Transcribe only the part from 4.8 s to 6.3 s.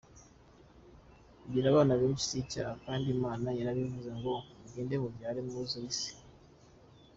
mubyare mwuzure isi.